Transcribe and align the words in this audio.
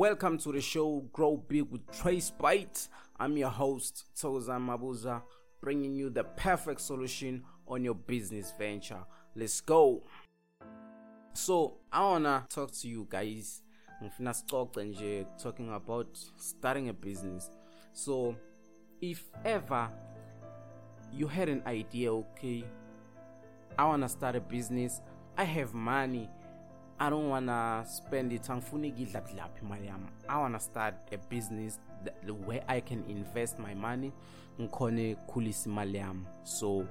Welcome 0.00 0.38
to 0.38 0.52
the 0.52 0.62
show 0.62 1.00
Grow 1.12 1.36
Big 1.36 1.70
with 1.70 1.82
Trace 1.92 2.30
Bite. 2.30 2.88
I'm 3.18 3.36
your 3.36 3.50
host, 3.50 4.06
Tozan 4.16 4.66
Mabuza, 4.66 5.20
bringing 5.60 5.94
you 5.94 6.08
the 6.08 6.24
perfect 6.24 6.80
solution 6.80 7.42
on 7.68 7.84
your 7.84 7.96
business 7.96 8.54
venture. 8.58 9.04
Let's 9.36 9.60
go. 9.60 10.02
So, 11.34 11.80
I 11.92 12.00
wanna 12.00 12.46
talk 12.48 12.70
to 12.80 12.88
you 12.88 13.06
guys. 13.10 13.62
ngifuna 14.02 14.34
sicoce 14.34 14.84
nje 14.84 15.26
talking 15.36 15.68
about 15.68 16.16
starting 16.36 16.88
a 16.88 16.94
business. 16.94 17.50
So, 17.92 18.36
if 19.02 19.22
ever 19.44 19.90
you 21.12 21.28
had 21.28 21.50
an 21.50 21.62
idea, 21.66 22.10
okay, 22.10 22.64
I 23.78 23.84
wanna 23.84 24.08
start 24.08 24.34
a 24.34 24.40
business, 24.40 25.02
I 25.36 25.44
have 25.44 25.74
money, 25.74 26.30
I 27.02 27.08
don't 27.08 27.30
wanna 27.30 27.82
spend 27.86 28.32
it. 28.32 28.50
Angifuna 28.50 28.86
ikidla 28.86 29.20
kulaphi 29.20 29.64
imali 29.64 29.86
yami 29.86 30.06
I 30.28 30.38
wanna 30.40 30.60
start 30.60 30.94
a 31.12 31.16
business 31.16 31.78
that, 32.04 32.14
where 32.46 32.62
I 32.68 32.80
can 32.80 33.04
invest 33.08 33.58
my 33.58 33.74
money 33.74 34.12
ngikhone 34.60 35.16
khulisa 35.26 35.70
imali 35.70 36.22
so 36.44 36.86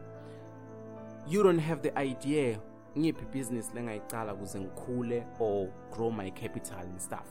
you 1.28 1.44
don't 1.44 1.60
have 1.60 1.84
the 1.84 1.96
idea 2.00 2.60
ngiphi 2.98 3.26
business 3.32 3.72
lengayicala 3.76 4.34
ukuze 4.34 4.60
ngikhule 4.60 5.24
or 5.40 5.70
grow 5.92 6.10
my 6.10 6.32
capital 6.32 6.80
and 6.80 7.00
stuff. 7.00 7.28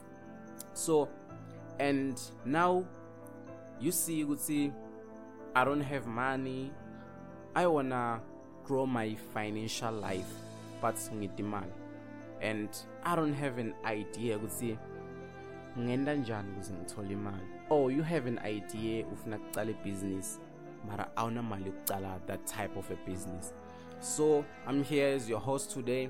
So 0.72 1.08
and 1.80 2.16
now 2.44 2.84
you 3.80 3.90
see 3.90 4.24
ukuthi 4.24 4.72
I 5.54 5.64
don't 5.64 5.82
have 5.82 6.06
money. 6.06 6.70
I 7.56 7.66
wanna 7.66 8.20
grow 8.64 8.86
my 8.86 9.16
financial 9.34 9.92
life 9.92 10.32
but 10.80 10.94
ngidimali 11.12 11.72
and 12.40 12.68
I 13.04 13.16
don't 13.16 13.34
have 13.34 13.60
an 13.60 13.74
idea 13.84 14.36
ukuthi 14.36 14.78
ngenda 15.78 16.14
njani 16.14 16.52
ukuze 16.52 16.72
ngithole 16.72 17.12
imali. 17.12 17.46
Or 17.70 17.92
you 17.92 18.02
have 18.02 18.28
an 18.28 18.38
idea 18.46 19.06
ufuna 19.06 19.38
kucala 19.38 19.72
business 19.84 20.40
mara 20.86 21.16
awuna 21.16 21.42
mali 21.42 21.66
yokucala 21.66 22.20
that 22.26 22.46
type 22.46 22.78
of 22.78 22.90
a 22.90 22.96
business. 23.10 23.52
So 24.00 24.44
I'm 24.66 24.84
here 24.84 25.14
as 25.16 25.28
your 25.28 25.40
host 25.40 25.74
today 25.74 26.08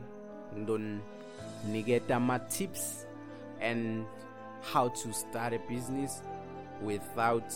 ngidoniketa 0.56 2.20
ma 2.20 2.38
tips 2.38 3.06
and 3.60 4.06
how 4.72 4.88
to 4.88 5.12
start 5.12 5.52
a 5.52 5.58
business 5.68 6.22
without 6.82 7.52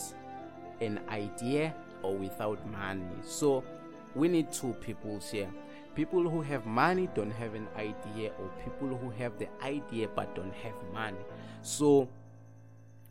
an 0.81 0.99
idea 1.09 1.73
or 2.01 2.15
without 2.15 2.59
money. 2.65 3.15
So 3.23 3.63
we 4.15 4.27
need 4.27 4.51
two 4.51 4.73
people 4.73 5.19
here 5.31 5.49
people 5.95 6.27
who 6.29 6.41
have 6.41 6.65
money 6.65 7.07
don't 7.13 7.31
have 7.31 7.53
an 7.53 7.67
idea 7.75 8.31
or 8.39 8.49
people 8.63 8.95
who 8.97 9.09
have 9.11 9.37
the 9.37 9.47
idea 9.63 10.07
but 10.15 10.35
don't 10.35 10.53
have 10.53 10.73
money. 10.93 11.23
So 11.61 12.09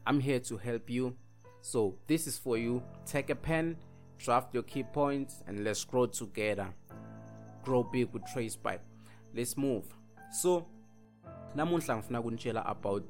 i'm 0.07 0.21
here 0.21 0.41
to 0.41 0.57
help 0.57 0.91
you. 0.91 1.17
So 1.61 1.95
this 2.07 2.27
is 2.27 2.39
for 2.39 2.59
you. 2.59 2.83
Take 3.07 3.31
a 3.31 3.35
pen 3.37 3.77
draft 4.19 4.55
your 4.55 4.63
key 4.63 4.85
points 4.85 5.43
and 5.47 5.65
let's 5.65 5.85
grow 5.85 6.07
together. 6.07 6.69
Grow 7.65 7.83
big 7.83 8.13
with 8.13 8.25
trace 8.33 8.57
pipe 8.57 8.83
let's 9.35 9.57
move. 9.57 9.85
So 10.31 10.67
namunhla 11.55 11.97
ngifuna 11.97 12.23
kunitshela 12.23 12.67
about 12.67 13.05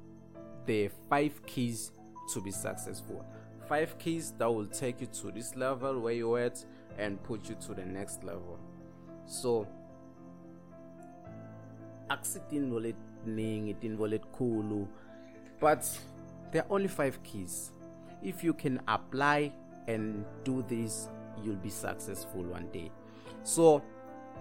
the 0.66 0.90
five 1.08 1.40
keys 1.46 1.92
to 2.32 2.40
be 2.40 2.50
successful. 2.50 3.24
Five 3.68 3.98
keys 3.98 4.32
that 4.38 4.50
will 4.50 4.66
take 4.66 5.00
you 5.00 5.06
to 5.06 5.30
this 5.32 5.56
level 5.56 6.00
where 6.00 6.12
you're 6.14 6.38
at 6.38 6.64
and 6.98 7.22
put 7.22 7.48
you 7.48 7.56
to 7.66 7.74
the 7.74 7.84
next 7.84 8.22
level 8.24 8.58
so 9.26 9.66
akusidinto 12.08 12.80
letiningi 12.80 13.74
tinto 13.80 14.06
letikhulu 14.06 14.86
but 15.60 15.84
there 16.50 16.62
are 16.62 16.72
only 16.74 16.88
five 16.88 17.22
keys. 17.22 17.70
If 18.22 18.44
you 18.44 18.52
can 18.52 18.80
apply 18.86 19.52
and 19.88 20.24
do 20.44 20.64
this 20.68 21.08
you'll 21.42 21.56
be 21.56 21.70
successful 21.70 22.42
one 22.42 22.68
day. 22.72 22.90
So 23.42 23.82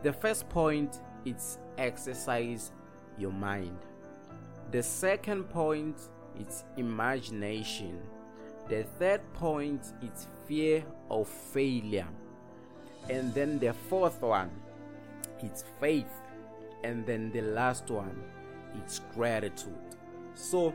the 0.03 0.11
first 0.11 0.49
point 0.49 0.99
is 1.25 1.57
exercise 1.77 2.71
your 3.17 3.31
mind. 3.31 3.77
The 4.71 4.83
second 4.83 5.45
point 5.45 5.97
is 6.39 6.63
imagination. 6.77 7.99
The 8.67 8.83
third 8.99 9.21
point 9.33 9.93
is 10.01 10.27
fear 10.47 10.83
of 11.09 11.27
failure. 11.27 12.07
And 13.09 13.33
then 13.33 13.59
the 13.59 13.73
fourth 13.73 14.21
one 14.21 14.49
it's 15.43 15.63
faith 15.79 16.13
and 16.83 17.05
then 17.05 17.31
the 17.31 17.41
last 17.41 17.89
one 17.89 18.23
it's 18.83 19.01
gratitude. 19.13 19.73
So 20.33 20.73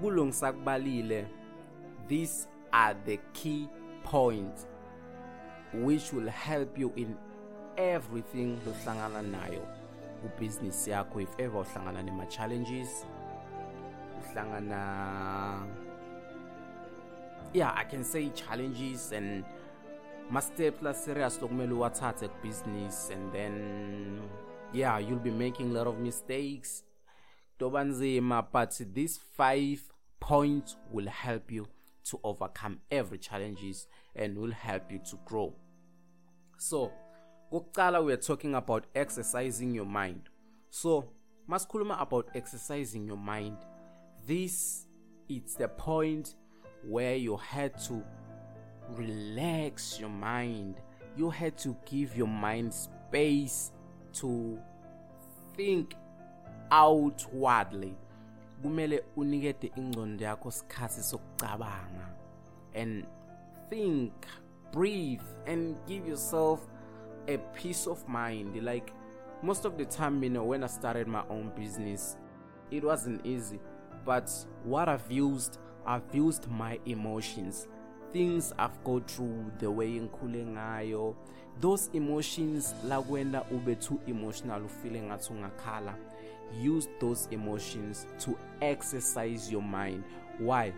kulongisakubalile 0.00 1.26
these 2.08 2.48
are 2.72 2.94
the 3.04 3.18
key 3.32 3.68
points 4.02 4.66
which 5.72 6.12
will 6.12 6.28
help 6.28 6.78
you 6.78 6.92
in 6.96 7.16
everything 7.76 8.58
lohlangana 8.66 9.22
nayo 9.22 9.66
kubusiness 10.22 10.88
yakho. 10.88 11.22
If 11.22 11.28
ever 11.38 11.58
uhlangana 11.64 12.02
nema 12.02 12.26
challenges 12.26 13.06
uhlangana 14.18 15.66
yeah 17.52 17.72
i 17.76 17.84
can 17.84 18.04
say 18.04 18.28
challenges 18.30 19.12
and 19.12 19.44
ma-steps 20.30 20.82
la-serious 20.82 21.42
lokumele 21.42 21.72
uwathathe 21.72 22.28
ku-business 22.28 23.10
and 23.10 23.32
then 23.32 24.20
yeah 24.72 24.98
you'll 24.98 25.18
be 25.18 25.30
making 25.30 25.70
a 25.70 25.72
lot 25.72 25.86
of 25.86 25.98
mistakes. 25.98 26.84
Toba 27.58 27.84
nzima 27.84 28.42
but 28.52 28.80
these 28.94 29.18
five 29.36 29.80
points 30.20 30.76
will 30.92 31.08
help 31.08 31.50
you 31.50 31.66
to 32.04 32.20
overcome 32.22 32.78
every 32.90 33.18
challenges 33.18 33.86
and 34.14 34.36
will 34.36 34.52
help 34.52 34.92
you 34.92 34.98
to 34.98 35.18
grow. 35.24 35.54
So 36.58 36.92
kokucala 37.52 38.04
we 38.04 38.12
are 38.12 38.16
talking 38.16 38.54
about 38.54 38.86
exercising 38.94 39.74
your 39.74 39.86
mind. 39.86 40.28
So 40.70 41.10
masikhuluma 41.48 42.00
about 42.02 42.28
exercising 42.34 43.06
your 43.06 43.16
mind. 43.16 43.56
This 44.26 44.86
it's 45.28 45.54
the 45.54 45.68
point 45.68 46.34
where 46.84 47.16
you 47.16 47.36
had 47.36 47.78
to 47.84 48.04
relax 48.96 49.98
your 50.00 50.10
mind. 50.10 50.76
You 51.16 51.30
had 51.30 51.56
to 51.58 51.76
give 51.84 52.16
your 52.16 52.28
mind 52.28 52.72
space 52.72 53.72
to 54.14 54.58
think 55.56 55.94
outwardly. 56.70 57.96
Kumele 58.62 59.02
unikete 59.16 59.72
ingqondo 59.76 60.24
yakho 60.24 60.48
isikhathi 60.48 61.02
sokucabanga 61.02 62.08
and 62.74 63.06
think, 63.70 64.12
breathe 64.72 65.22
and 65.46 65.76
give 65.86 66.06
yourself 66.06 66.66
a 67.28 67.38
peace 67.54 67.86
of 67.86 68.06
mind. 68.08 68.60
Like 68.62 68.92
most 69.42 69.64
of 69.64 69.78
the 69.78 69.84
time, 69.84 70.22
you 70.22 70.30
know, 70.30 70.44
when 70.44 70.64
I 70.64 70.66
started 70.66 71.06
my 71.06 71.24
own 71.30 71.52
business, 71.56 72.16
it 72.70 72.82
wasn't 72.84 73.24
easy. 73.24 73.60
But 74.04 74.30
what 74.64 74.88
I've 74.88 75.10
used, 75.10 75.58
I've 75.86 76.14
used 76.14 76.48
my 76.50 76.78
emotions 76.86 77.68
things 78.12 78.52
I've 78.58 78.84
go 78.84 79.00
through 79.00 79.52
the 79.58 79.66
way 79.66 80.00
ngikhule 80.00 80.46
ngayo 80.46 81.14
those 81.60 81.90
emotions 81.92 82.74
la 82.88 83.02
kwenda 83.02 83.44
ube 83.50 83.74
too 83.74 83.98
emotional 84.06 84.64
ufile 84.64 85.02
ngathi 85.02 85.32
ungakhala. 85.32 85.94
Use 86.76 86.88
those 87.00 87.28
emotions 87.30 88.06
to 88.24 88.38
exercise 88.60 89.52
your 89.52 89.62
mind. 89.62 90.04
Why? 90.40 90.72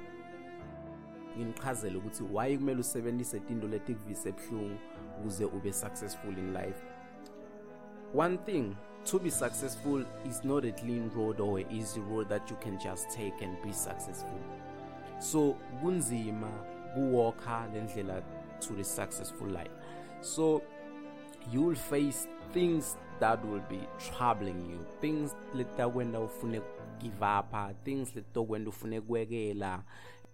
Nginichazele 1.37 1.99
ukuthi 1.99 2.23
why 2.33 2.57
kumele 2.57 2.81
usebenzise 2.81 3.41
tinto 3.41 3.69
letikuvisa 3.69 4.29
ebuhlungu 4.29 4.79
ukuze 5.21 5.45
ube 5.45 5.73
successful 5.73 6.39
in 6.39 6.53
life. 6.53 6.83
One 8.15 8.39
thing 8.39 8.77
to 9.05 9.19
be 9.19 9.31
successful 9.31 10.05
is 10.29 10.45
not 10.45 10.65
a 10.65 10.73
clean 10.73 11.11
road 11.15 11.41
or 11.41 11.59
an 11.59 11.67
easy 11.71 12.01
road 12.01 12.29
that 12.29 12.51
you 12.51 12.57
can 12.57 12.79
just 12.79 13.11
take 13.11 13.45
and 13.45 13.63
be 13.63 13.73
successful. 13.73 14.41
So 15.19 15.57
kunzima 15.83 16.51
kuwalker 16.95 17.69
lendlela 17.75 18.23
to 18.61 18.75
the 18.75 18.85
successful 18.85 19.49
life. 19.49 19.71
So 20.21 20.63
you 21.53 21.63
will 21.63 21.77
face 21.77 22.29
things 22.53 22.97
that 23.21 23.45
will 23.45 23.63
be 23.69 23.81
troubling 23.99 24.71
you. 24.71 24.87
Things 25.01 25.35
letakwenda 25.55 26.21
ufune 26.21 26.61
give 26.99 27.23
up 27.23 27.55
things 27.85 28.15
letokwenda 28.15 28.71
ufune 28.71 29.01
kwekela. 29.01 29.83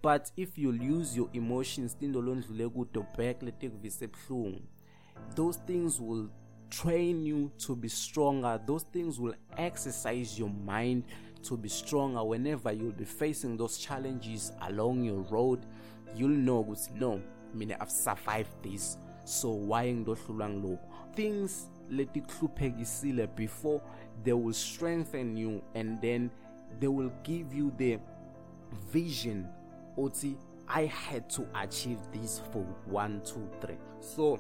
But 0.03 0.33
if 0.37 0.59
you'll 0.59 0.83
use 0.83 1.17
your 1.17 1.29
emotions 1.33 1.97
tinto 1.99 2.23
londlule 2.23 2.69
kudo 2.69 3.07
back 3.17 3.43
letikuvisa 3.43 4.05
ebuhlungu 4.05 4.63
those 5.35 5.57
things 5.67 6.01
will 6.01 6.29
train 6.71 7.25
you 7.25 7.51
to 7.59 7.77
be 7.77 7.89
stronger. 7.89 8.61
Those 8.67 8.85
things 8.85 9.19
will 9.19 9.35
exercise 9.57 10.39
your 10.39 10.51
mind 10.51 11.05
to 11.45 11.57
be 11.57 11.69
stronger 11.69 12.25
whenever 12.25 12.73
you'll 12.73 12.93
be 12.93 13.05
facing 13.05 13.57
those 13.57 13.79
challenges 13.79 14.53
along 14.63 15.05
your 15.05 15.21
road 15.31 15.65
you'll 16.15 16.37
know 16.37 16.61
ukuthi 16.61 16.91
no 17.01 17.21
mina 17.55 17.77
i've 17.81 17.91
survived 17.91 18.63
this. 18.63 18.99
So 19.25 19.51
why 19.51 19.93
ngidohlulwa 19.93 20.49
ngilokhu? 20.49 20.79
Things 21.15 21.71
letikuhluphekisile 21.91 23.27
before 23.27 23.81
they 24.25 24.33
will 24.33 24.55
strengthen 24.55 25.37
you 25.37 25.63
and 25.75 26.01
then 26.01 26.31
they 26.81 26.89
will 26.89 27.11
give 27.23 27.57
you 27.57 27.73
the 27.77 27.99
vision 28.93 29.47
uthi 29.97 30.37
i 30.69 30.87
had 30.87 31.29
to 31.29 31.47
achieve 31.55 31.99
this 32.13 32.43
for 32.53 32.65
one 32.91 33.21
two 33.21 33.49
three. 33.61 33.79
So 34.01 34.39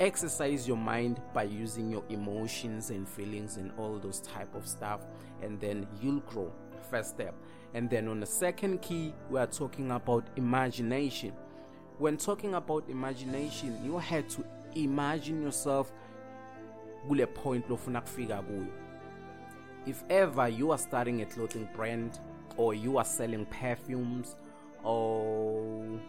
exercise 0.00 0.68
your 0.68 0.76
mind 0.76 1.20
by 1.32 1.44
using 1.44 1.90
your 1.90 2.02
emotions 2.08 2.90
and 2.90 3.08
feelings 3.08 3.56
and 3.56 3.70
all 3.78 3.98
those 3.98 4.20
type 4.20 4.54
of 4.54 4.66
stuff 4.66 5.00
and 5.42 5.60
then 5.60 5.86
you'll 6.02 6.20
grow 6.20 6.52
first 6.94 7.10
step. 7.10 7.34
And 7.74 7.90
then 7.90 8.06
on 8.06 8.20
the 8.20 8.26
second 8.26 8.80
key 8.80 9.12
we 9.28 9.40
are 9.40 9.48
talking 9.48 9.90
about 9.90 10.28
imagination. 10.36 11.32
When 11.98 12.16
talking 12.16 12.54
about 12.54 12.88
imagination 12.88 13.80
you 13.84 13.98
had 13.98 14.28
to 14.30 14.44
imagine 14.76 15.42
yourself 15.42 15.92
kule 17.08 17.26
point 17.26 17.68
lofuna 17.68 18.00
kufika 18.00 18.42
kuyo. 18.42 18.66
If 19.86 20.04
ever 20.08 20.48
you 20.48 20.70
are 20.70 20.78
starting 20.78 21.22
a 21.22 21.26
clothing 21.26 21.68
brand 21.74 22.20
or 22.56 22.74
you 22.74 22.98
are 22.98 23.04
selling 23.04 23.44
perfumes 23.46 24.36
or 24.84 26.00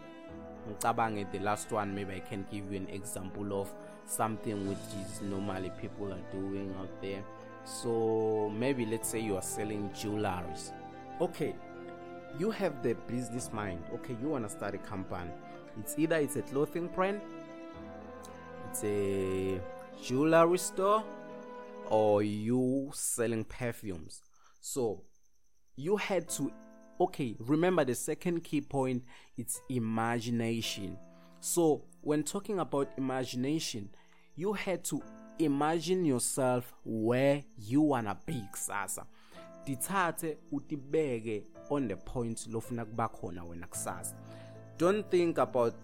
ngicabange 0.68 1.30
the 1.32 1.38
last 1.38 1.72
one 1.72 1.94
maybe 1.94 2.14
i 2.14 2.20
can 2.20 2.44
give 2.50 2.72
you 2.72 2.78
an 2.78 2.88
example 2.88 3.60
of 3.60 3.72
something 4.04 4.68
which 4.68 4.78
is 5.00 5.22
normally 5.22 5.70
people 5.80 6.12
are 6.12 6.24
doing 6.32 6.74
out 6.80 6.90
there 7.00 7.22
so 7.66 8.50
maybe 8.56 8.86
let's 8.86 9.08
say 9.08 9.20
you 9.20 9.36
are 9.36 9.42
selling 9.42 9.90
jewelries. 9.90 10.72
Okay 11.20 11.54
you 12.38 12.50
have 12.50 12.82
the 12.82 12.94
business 13.06 13.52
mind. 13.52 13.82
Okay 13.94 14.16
you 14.20 14.28
want 14.28 14.44
to 14.44 14.50
start 14.50 14.74
a 14.74 14.78
company. 14.78 15.30
It's 15.78 15.94
either 15.98 16.16
it's 16.16 16.36
a 16.36 16.42
clothing 16.42 16.88
brand 16.88 17.20
it's 18.70 18.84
a 18.84 19.60
jewelry 20.02 20.58
store 20.58 21.02
or 21.88 22.22
you 22.22 22.90
selling 22.92 23.44
perfumes. 23.44 24.22
So 24.60 25.04
you 25.76 25.96
had 25.96 26.28
to 26.30 26.52
okay 27.00 27.36
remember 27.40 27.84
the 27.84 27.94
second 27.94 28.44
key 28.44 28.60
point 28.60 29.04
it's 29.36 29.60
imagination. 29.68 30.98
So 31.40 31.84
when 32.00 32.22
talking 32.22 32.58
about 32.58 32.90
imagination 32.96 33.90
you 34.34 34.52
had 34.52 34.84
to 34.84 35.02
imagine 35.38 36.04
yourself 36.04 36.72
where 36.84 37.44
you 37.58 37.80
wanna 37.80 38.16
be 38.26 38.42
kusasa. 38.52 39.04
Dithathe 39.66 40.36
utibeke 40.52 41.44
on 41.70 41.88
the 41.88 41.96
point 41.96 42.46
lofuna 42.50 42.84
kuba 42.84 43.08
khona 43.08 43.44
wena 43.44 43.66
kusasa. 43.66 44.14
Don't 44.78 45.10
think 45.10 45.38
about 45.38 45.74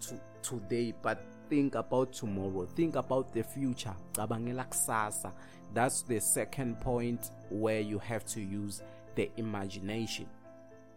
today 0.43 0.95
but 1.03 1.19
think 1.49 1.75
about 1.75 2.13
tomorrow. 2.13 2.67
Think 2.67 2.97
about 2.97 3.33
the 3.33 3.43
future. 3.43 3.95
Cabangela 4.13 4.67
kusasa. 4.67 5.33
That's 5.75 6.03
the 6.03 6.21
second 6.21 6.81
point 6.81 7.31
where 7.51 7.81
you 7.81 7.99
have 7.99 8.25
to 8.27 8.41
use 8.41 8.83
the 9.15 9.31
imagination. 9.37 10.27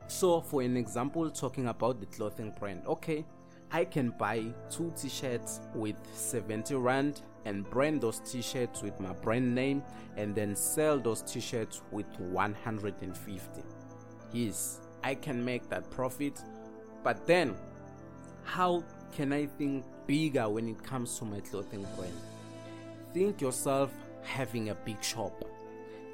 So 0.08 0.42
for 0.42 0.62
an 0.62 0.78
example 0.78 1.30
talking 1.32 1.68
about 1.68 2.00
the 2.00 2.06
clothing 2.06 2.54
brand. 2.60 2.86
Okay 2.86 3.26
i 3.72 3.84
can 3.84 4.12
buy 4.12 4.44
two 4.70 4.94
t-shirts 4.96 5.60
with 5.74 5.96
70 6.14 6.76
rand 6.76 7.22
and 7.46 7.70
brand 7.70 8.02
those 8.02 8.20
t-shirts 8.20 8.82
with 8.82 9.00
my 9.00 9.14
brand 9.14 9.54
name 9.54 9.84
and 10.18 10.36
then 10.36 10.56
sell 10.56 11.00
those 11.00 11.22
t-shirts 11.22 11.82
with 11.92 12.08
150 12.20 13.64
yes 14.34 14.82
i 15.04 15.16
can 15.16 15.44
make 15.44 15.70
that 15.70 15.90
profit 15.92 16.42
but 17.04 17.26
then 17.26 17.56
how 18.44 18.84
can 19.12 19.32
i 19.32 19.46
think 19.46 19.86
bigger 20.08 20.48
when 20.50 20.68
it 20.68 20.82
comes 20.84 21.18
to 21.20 21.26
my 21.26 21.40
clothing 21.40 21.86
brand? 21.98 22.14
Think 23.14 23.42
yourself 23.42 23.92
having 24.24 24.70
a 24.70 24.76
big 24.76 25.04
shop. 25.04 25.44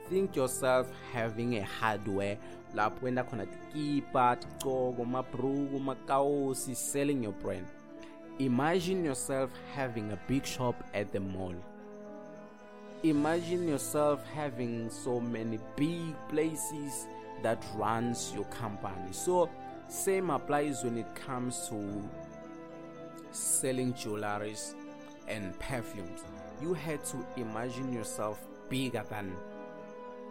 Think 0.10 0.36
yourself 0.36 0.92
having 1.14 1.58
a 1.58 1.64
hardware. 1.64 2.38
Lapho 2.76 3.00
kwenta 3.00 3.24
khona 3.24 3.46
tikipa 3.46 4.38
tigcoko 4.38 5.06
mabruku 5.06 5.80
makawusi 5.80 6.76
selling 6.76 7.24
your 7.24 7.34
brand 7.34 7.66
imagine 8.40 9.04
yourself 9.04 9.50
having 9.74 10.12
a 10.12 10.20
big 10.28 10.46
shop 10.46 10.84
at 10.94 11.12
the 11.12 11.20
mall. 11.20 11.56
Imagine 13.04 13.68
yourself 13.68 14.24
having 14.34 14.90
so 14.90 15.20
many 15.20 15.60
big 15.76 16.16
places 16.30 17.08
that 17.42 17.64
runs 17.76 18.32
your 18.34 18.46
company. 18.46 19.12
So 19.12 19.50
same 19.88 20.30
applies 20.30 20.84
when 20.84 20.98
it 20.98 21.16
comes 21.16 21.68
to 21.70 22.10
selling 23.32 23.94
jewelries 23.94 24.76
and 25.28 25.58
perfumes. 25.60 26.24
You 26.62 26.74
had 26.74 27.04
to 27.06 27.26
imagine 27.38 27.92
yourself 27.92 28.46
bigger 28.70 29.04
than 29.10 29.36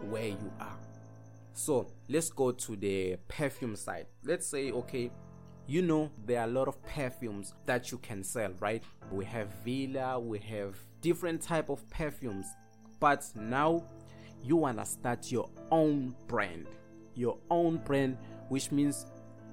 where 0.09 0.29
you 0.29 0.53
are. 0.61 0.79
So 1.55 1.89
let's 2.09 2.31
go 2.31 2.53
to 2.53 2.77
the 2.77 3.17
perfume 3.29 3.77
side. 3.77 4.07
Let's 4.25 4.47
say 4.47 4.71
okay 4.71 5.11
you 5.71 5.83
know 5.83 6.11
there 6.27 6.41
are 6.41 6.49
a 6.49 6.51
lot 6.51 6.67
of 6.67 6.83
perfumes 6.83 7.55
that 7.65 7.93
you 7.93 7.99
can 7.99 8.25
sell 8.25 8.51
right? 8.59 8.83
We 9.13 9.25
have 9.27 9.47
villa 9.65 10.19
we 10.19 10.41
have 10.41 10.77
different 11.01 11.41
type 11.41 11.69
of 11.69 11.89
perfumes 11.91 12.47
but 12.99 13.25
now 13.37 13.85
you 14.43 14.57
want 14.57 14.79
to 14.79 14.85
start 14.85 15.31
your 15.31 15.49
own 15.71 16.17
brand. 16.27 16.67
Your 17.15 17.39
own 17.51 17.77
brand 17.77 18.19
which 18.49 18.73
means 18.73 19.07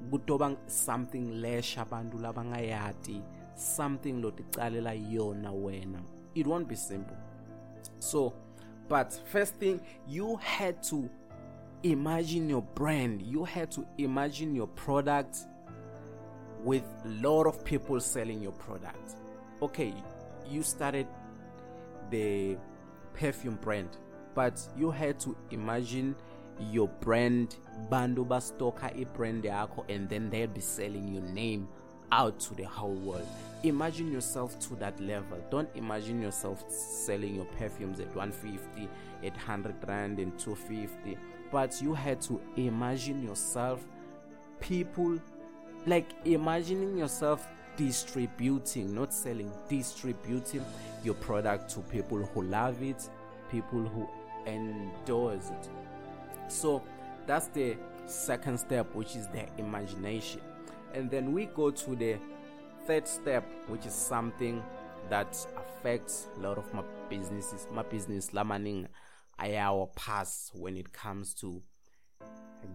kutoba 0.10 0.58
something 0.66 1.34
lesha 1.34 1.86
abantu 1.86 2.18
labangayati 2.20 3.22
something 3.54 4.14
loticalela 4.14 4.96
yona 4.96 5.52
wena. 5.52 6.02
It 6.34 6.48
won't 6.48 6.68
be 6.68 6.76
simple. 6.76 7.18
So 8.00 8.34
but 8.90 9.14
first 9.28 9.54
thing 9.58 9.82
you 10.08 10.38
had 10.38 10.82
to 10.90 11.08
imagine 11.84 12.50
your 12.50 12.64
brand. 12.64 13.22
You 13.22 13.44
had 13.44 13.70
to 13.74 13.86
imagine 14.00 14.56
your 14.56 14.68
product 14.68 15.46
with 16.68 16.84
a 17.06 17.08
lot 17.26 17.48
of 17.48 17.64
people 17.64 17.98
selling 18.00 18.42
your 18.42 18.52
product. 18.52 19.16
Okay 19.62 19.94
you 20.50 20.64
started 20.64 21.08
the 22.10 22.58
perfume 23.14 23.58
brand 23.62 23.90
but 24.36 24.60
you 24.78 24.92
had 24.92 25.20
to 25.20 25.36
imagine 25.52 26.16
your 26.72 26.88
brand 26.88 27.56
bantu 27.90 28.26
bastoka 28.26 28.86
i-brand 28.98 29.44
yakho 29.44 29.84
and 29.90 30.10
then 30.10 30.30
they'll 30.30 30.48
be 30.48 30.62
selling 30.62 31.08
your 31.14 31.24
name 31.24 31.68
out 32.12 32.40
to 32.40 32.54
the 32.56 32.64
whole 32.64 32.96
world. 32.96 33.28
Imagine 33.64 34.12
yourself 34.12 34.58
to 34.60 34.76
that 34.76 34.98
level. 35.02 35.38
Don't 35.52 35.70
imagine 35.76 36.22
yourself 36.22 36.64
selling 36.70 37.36
your 37.36 37.46
perfumes 37.58 38.00
at 38.00 38.16
150 38.16 38.88
at 39.26 39.34
100 39.34 39.76
rand 39.88 40.20
and 40.20 40.38
250 40.40 41.18
but 41.52 41.82
you 41.82 41.94
had 41.94 42.22
to 42.22 42.40
imagine 42.56 43.24
yourself 43.24 43.86
people 44.60 45.20
like 45.88 46.12
imagining 46.26 46.98
yourself 46.98 47.48
distributing 47.78 48.94
not 48.94 49.14
selling 49.14 49.52
distributing 49.70 50.64
your 51.04 51.14
product 51.16 51.70
to 51.70 51.80
people 51.82 52.18
who 52.18 52.44
love 52.44 52.82
it 52.82 53.10
people 53.50 53.80
who 53.80 54.08
endorse 54.46 55.50
it. 55.50 55.70
So 56.48 56.82
that's 57.26 57.48
the 57.48 57.78
second 58.06 58.58
step 58.58 58.94
which 58.96 59.16
is 59.16 59.28
the 59.28 59.46
imagination. 59.58 60.42
And 60.94 61.12
then 61.12 61.34
we 61.34 61.46
go 61.48 61.72
to 61.72 61.96
the 61.96 62.18
third 62.86 63.08
step 63.08 63.46
which 63.68 63.86
is 63.86 63.94
something 63.94 64.64
that 65.10 65.36
affects 65.58 66.28
a 66.38 66.40
lot 66.40 66.58
of 66.58 66.74
my 66.74 66.84
businesses 67.10 67.68
my 67.72 67.84
business 67.84 68.32
lamaning 68.32 68.88
ayawa 69.40 69.94
pass 69.96 70.52
when 70.54 70.78
it 70.78 70.92
comes 70.94 71.34
to 71.34 71.62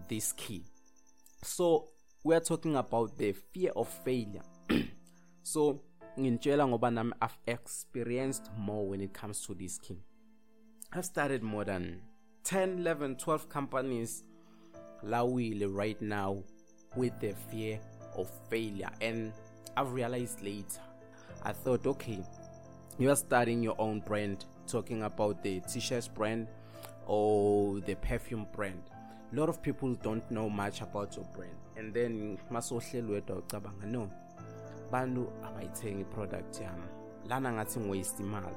this 0.07 0.31
key. 0.33 0.63
So 1.43 1.89
we 2.25 2.33
are 2.33 2.39
talking 2.39 2.77
about 2.77 3.17
the 3.17 3.33
fear 3.33 3.71
of 3.75 3.87
failure. 3.87 4.43
So 5.45 5.81
ngintshela 6.17 6.67
ngoba 6.67 6.91
nami 6.93 7.11
i've 7.21 7.37
experienced 7.47 8.49
more 8.57 8.87
when 8.87 9.01
it 9.01 9.13
comes 9.13 9.41
to 9.41 9.53
this 9.53 9.77
key 9.79 9.97
i've 10.93 11.03
started 11.03 11.43
more 11.43 11.65
than 11.65 12.01
10 12.45 12.79
11 12.79 13.15
12 13.17 13.49
companies 13.49 14.23
lawile 15.03 15.67
right 15.67 16.01
now 16.01 16.41
with 16.95 17.19
the 17.19 17.33
fear 17.49 17.79
of 18.15 18.29
failure. 18.49 18.91
And 19.01 19.33
i've 19.75 19.91
realized 19.91 20.41
later 20.41 20.79
i 21.43 21.51
thought 21.51 21.85
okay 21.87 22.23
you 22.99 23.09
are 23.09 23.17
starting 23.17 23.61
your 23.61 23.75
own 23.79 23.99
brand 23.99 24.45
talking 24.65 25.03
about 25.03 25.43
the 25.43 25.59
t-shirts 25.61 26.07
brand 26.07 26.47
or 27.05 27.81
the 27.81 27.95
perfume 27.95 28.47
brand. 28.53 28.81
A 29.33 29.35
lot 29.35 29.49
of 29.49 29.61
people 29.61 29.93
don't 29.95 30.29
know 30.31 30.49
much 30.49 30.81
about 30.81 31.17
your 31.17 31.25
brand 31.35 31.62
and 31.77 31.93
then 31.93 32.37
masohleli 32.51 33.11
wedwa 33.13 33.37
ucabanga 33.37 33.85
no 33.85 34.09
bantu 34.91 35.27
abayithenga 35.43 36.01
iproduct 36.01 36.61
yami. 36.61 36.87
Lana 37.29 37.51
ngathi 37.51 37.79
ngiwaste 37.79 38.23
imali. 38.23 38.55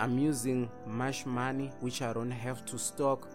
I'm 0.00 0.18
using 0.18 0.68
much 0.86 1.26
money 1.26 1.70
which 1.80 2.02
i 2.02 2.12
don't 2.12 2.32
have 2.32 2.64
to 2.64 2.78
stock 2.78 3.28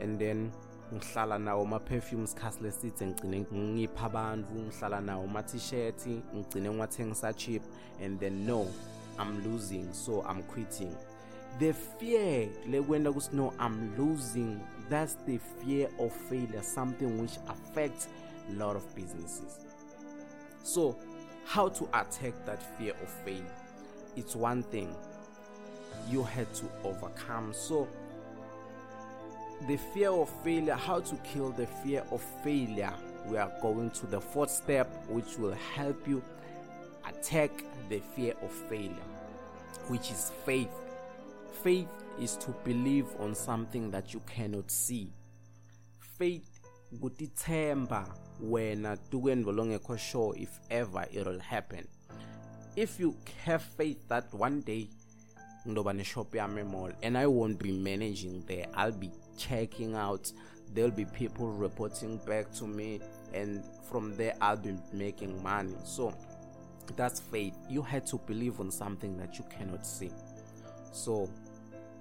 and 0.00 0.18
then 0.18 0.50
ngihlala 0.94 1.38
nawo 1.38 1.62
ama-perfumes 1.62 2.30
sikhathi 2.30 2.62
leside 2.62 3.06
ngigcine 3.06 3.46
ngipha 3.52 4.06
abantu 4.06 4.54
ngihlala 4.54 5.00
nawo 5.00 5.24
ama-t-shirt 5.24 6.06
ngigcine 6.34 6.70
ngiwathengisa 6.70 7.32
cheap 7.32 7.62
and 8.04 8.20
then 8.20 8.46
no 8.46 8.66
i'm 9.18 9.44
losing 9.44 9.92
so 9.92 10.24
i'm 10.30 10.42
quitting. 10.42 10.94
The 11.58 11.72
fear 11.72 12.48
lekwenda 12.68 13.10
ukuthi 13.10 13.36
no 13.36 13.52
i'm 13.58 13.96
losing. 13.98 14.60
That's 14.90 15.16
the 15.26 15.38
fear 15.38 15.88
of 15.98 16.12
failure 16.28 16.62
something 16.62 17.18
which 17.20 17.38
affects 17.48 18.08
lot 18.54 18.76
of 18.76 18.94
businesses. 18.94 19.66
So 20.62 20.96
how 21.44 21.68
to 21.68 21.84
attack 21.94 22.34
that 22.44 22.62
fear 22.78 22.92
of 23.02 23.08
failure? 23.24 23.44
It's 24.16 24.34
one 24.34 24.62
thing 24.62 24.94
you 26.08 26.22
had 26.22 26.52
to 26.54 26.64
overcome. 26.84 27.52
So 27.52 27.88
the 29.68 29.76
fear 29.76 30.10
of 30.10 30.28
failure 30.42 30.74
how 30.74 31.00
to 31.00 31.16
kill 31.16 31.50
the 31.50 31.66
fear 31.66 32.04
of 32.10 32.20
failure 32.44 32.92
we 33.26 33.38
are 33.38 33.50
going 33.62 33.90
to 33.90 34.06
the 34.06 34.20
fourth 34.20 34.50
step 34.50 34.86
which 35.08 35.38
will 35.38 35.56
help 35.74 36.06
you 36.06 36.22
attack 37.08 37.50
the 37.88 38.00
fear 38.14 38.34
of 38.42 38.50
failure 38.50 38.94
which 39.88 40.10
is 40.10 40.32
faith. 40.44 40.68
Faith 41.62 41.88
is 42.20 42.36
to 42.36 42.50
believe 42.64 43.06
on 43.18 43.34
something 43.34 43.90
that 43.90 44.12
you 44.12 44.20
cannot 44.26 44.70
see. 44.70 45.12
Faith 45.98 46.55
kutithemba 47.00 48.14
wena 48.40 48.96
tukwenvo 48.96 49.52
longekho 49.52 49.96
sure 49.96 50.42
if 50.42 50.60
ever 50.70 51.08
it 51.10 51.26
will 51.26 51.40
happen. 51.40 51.86
If 52.76 53.00
you 53.00 53.14
have 53.44 53.64
faith 53.76 54.08
that 54.08 54.34
one 54.34 54.60
day 54.60 54.88
ngizoba 55.66 55.92
neshop 55.92 56.34
yami 56.34 56.60
emall 56.60 56.92
and 57.02 57.18
i 57.18 57.26
won't 57.26 57.58
be 57.58 57.72
managing 57.72 58.44
there 58.46 58.66
i'll 58.74 58.92
be 58.92 59.10
checking 59.36 59.94
out 59.94 60.32
there'll 60.74 60.90
be 60.90 61.04
people 61.06 61.48
reporting 61.48 62.18
back 62.26 62.52
to 62.52 62.66
me 62.66 63.00
and 63.34 63.64
from 63.90 64.16
there 64.16 64.34
i'll 64.40 64.56
be 64.56 64.74
making 64.92 65.42
money. 65.42 65.74
So 65.84 66.12
that's 66.96 67.20
faith. 67.20 67.54
You 67.68 67.82
had 67.82 68.06
to 68.06 68.18
believe 68.18 68.60
on 68.60 68.70
something 68.70 69.16
that 69.18 69.38
you 69.38 69.44
cannot 69.50 69.86
see. 69.86 70.10
So 70.92 71.28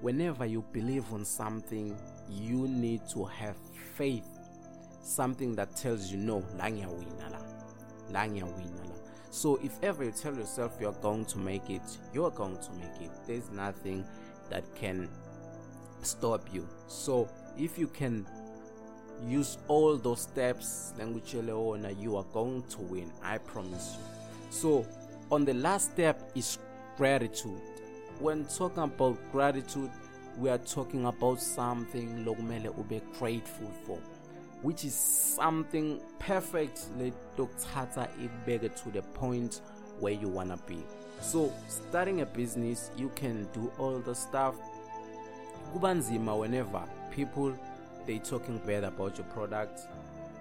whenever 0.02 0.46
you 0.46 0.64
believe 0.72 1.12
on 1.14 1.26
something 1.26 1.98
you 2.30 2.68
need 2.68 3.02
to 3.10 3.24
have 3.24 3.56
faith 3.96 4.28
something 5.06 5.56
that 5.56 5.76
tells 5.76 6.12
you 6.12 6.18
no 6.18 6.44
la 6.58 6.66
ngiyawina 6.66 7.32
la. 7.32 7.40
La 8.12 8.28
ngiyawina 8.28 8.90
la. 8.90 8.96
So 9.30 9.60
if 9.64 9.72
ever 9.84 10.06
you 10.06 10.12
tell 10.12 10.36
yourself 10.36 10.78
you're 10.80 10.94
going 10.94 11.26
to 11.26 11.38
make 11.38 11.70
it 11.70 11.98
you're 12.14 12.32
going 12.32 12.58
to 12.58 12.72
make 12.74 13.02
it. 13.02 13.12
There's 13.28 13.52
nothing 13.52 14.06
that 14.50 14.64
can 14.76 15.10
stop 16.02 16.42
you. 16.54 16.68
So 16.88 17.30
if 17.58 17.78
you 17.78 17.88
can 17.88 18.26
use 19.28 19.58
all 19.68 19.96
those 19.98 20.22
steps 20.22 20.94
language 20.98 21.34
you 21.34 22.18
are 22.18 22.26
going 22.34 22.62
to 22.64 22.82
win 22.82 23.12
i 23.24 23.38
promise 23.38 23.98
you. 23.98 24.04
So 24.50 24.86
on 25.32 25.46
the 25.46 25.54
last 25.54 25.92
step 25.94 26.32
is 26.36 26.58
gratitude. 26.98 27.62
When 28.20 28.46
talking 28.46 28.84
about 28.84 29.18
gratitude 29.32 29.92
we 30.38 30.50
are 30.50 30.58
talking 30.58 31.06
about 31.06 31.42
something 31.42 32.26
lokumele 32.26 32.78
ube 32.78 33.02
grateful 33.18 33.72
for 33.86 34.00
which 34.66 34.84
is 34.84 34.96
something 34.96 36.00
perfect 36.18 36.80
letokuthatha 37.00 38.08
ikubeke 38.24 38.70
to 38.70 38.90
the 38.90 39.02
point 39.02 39.62
where 40.00 40.14
you 40.14 40.28
wanna 40.28 40.58
be. 40.68 40.84
So 41.22 41.54
starting 41.68 42.22
a 42.22 42.26
business 42.26 42.90
you 42.98 43.10
can 43.16 43.48
do 43.54 43.72
all 43.78 44.00
the 44.00 44.16
stuff. 44.16 44.56
Kuba 45.72 45.94
nzima 45.94 46.40
whenever 46.40 46.84
people 47.12 47.54
they 48.08 48.18
talking 48.18 48.60
bad 48.66 48.84
about 48.84 49.20
your 49.20 49.28
product. 49.28 49.82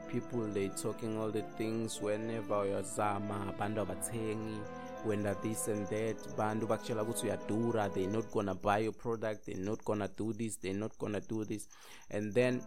People 0.08 0.46
they 0.54 0.68
talking 0.68 1.18
all 1.18 1.30
the 1.30 1.42
things 1.58 2.00
whenever 2.00 2.54
uyazama 2.54 3.48
abantu 3.48 3.80
abathengi 3.80 4.58
wenda 5.06 5.34
this 5.42 5.68
and 5.68 5.86
that. 5.88 6.16
Bantu 6.36 6.66
bakutshela 6.66 7.02
ukuthi 7.02 7.94
they're 7.94 8.10
not 8.10 8.30
gonna 8.32 8.54
buy 8.54 8.78
your 8.78 8.94
product 8.94 9.44
they're 9.44 9.58
not 9.58 9.84
gonna 9.84 10.08
do 10.16 10.32
this 10.32 10.56
they're 10.56 10.72
not 10.72 10.96
gonna 10.98 11.20
do 11.20 11.44
this. 11.44 11.68
And 12.10 12.32
then 12.32 12.62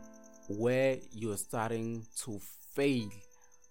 where 0.49 0.97
you're 1.11 1.37
starting 1.37 2.05
to 2.23 2.39
fail. 2.75 3.09